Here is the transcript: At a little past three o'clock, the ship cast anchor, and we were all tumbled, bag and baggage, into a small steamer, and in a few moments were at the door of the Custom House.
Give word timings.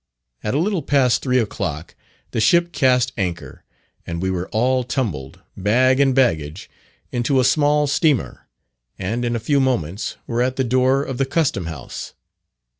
At 0.43 0.55
a 0.55 0.57
little 0.57 0.81
past 0.81 1.21
three 1.21 1.37
o'clock, 1.37 1.93
the 2.31 2.39
ship 2.39 2.71
cast 2.71 3.11
anchor, 3.19 3.63
and 4.03 4.19
we 4.19 4.31
were 4.31 4.49
all 4.49 4.83
tumbled, 4.83 5.41
bag 5.55 5.99
and 5.99 6.15
baggage, 6.15 6.71
into 7.11 7.39
a 7.39 7.43
small 7.43 7.85
steamer, 7.85 8.47
and 8.97 9.23
in 9.23 9.35
a 9.35 9.39
few 9.39 9.59
moments 9.59 10.17
were 10.25 10.41
at 10.41 10.55
the 10.55 10.63
door 10.63 11.03
of 11.03 11.19
the 11.19 11.25
Custom 11.27 11.67
House. 11.67 12.15